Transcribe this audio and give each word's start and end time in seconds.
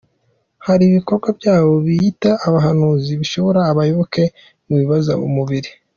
Hari 0.67 0.83
Ibikorwa 0.89 1.27
byabo 1.39 1.73
biyita 1.85 2.31
abahanuzi 2.47 3.11
bishora 3.21 3.59
abayoboke 3.71 4.23
mu 4.65 4.73
bibabaza 4.79 5.13
umubiri. 5.27 5.69